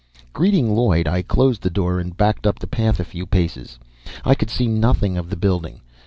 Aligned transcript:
Greeting 0.33 0.75
Lloyd, 0.75 1.07
I 1.07 1.21
closed 1.21 1.61
the 1.61 1.69
door 1.69 1.99
and 1.99 2.17
backed 2.17 2.47
up 2.47 2.57
the 2.57 2.65
path 2.65 2.99
a 2.99 3.03
few 3.03 3.27
paces. 3.27 3.77
I 4.25 4.33
could 4.33 4.49
see 4.49 4.65
nothing 4.65 5.15
of 5.15 5.29
the 5.29 5.37
building. 5.37 5.81